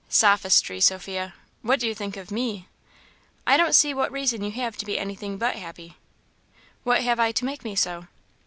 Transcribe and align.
"Sophistry, 0.09 0.81
Sophia. 0.81 1.35
What 1.61 1.79
do 1.79 1.85
you 1.87 1.93
think 1.93 2.17
of 2.17 2.31
me?" 2.31 2.67
"I 3.45 3.55
don't 3.55 3.75
see 3.75 3.93
what 3.93 4.11
reason 4.11 4.43
you 4.43 4.49
have 4.53 4.75
to 4.77 4.85
be 4.87 4.97
anything 4.97 5.37
but 5.37 5.55
happy." 5.57 5.95
"What 6.83 7.03
have 7.03 7.19
I 7.19 7.31
to 7.33 7.45
make 7.45 7.63
me 7.63 7.75
so?" 7.75 8.07